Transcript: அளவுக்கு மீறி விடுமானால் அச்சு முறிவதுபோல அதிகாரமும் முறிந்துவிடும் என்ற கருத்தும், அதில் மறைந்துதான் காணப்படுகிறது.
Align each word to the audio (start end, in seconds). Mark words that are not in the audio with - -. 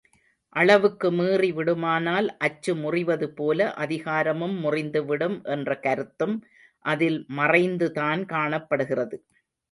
அளவுக்கு 0.55 1.11
மீறி 1.11 1.51
விடுமானால் 1.51 2.27
அச்சு 2.37 2.71
முறிவதுபோல 2.75 3.67
அதிகாரமும் 3.75 4.55
முறிந்துவிடும் 4.63 5.37
என்ற 5.47 5.75
கருத்தும், 5.79 6.35
அதில் 6.85 7.19
மறைந்துதான் 7.31 8.23
காணப்படுகிறது. 8.25 9.19